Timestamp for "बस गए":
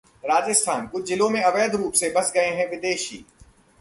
2.09-2.49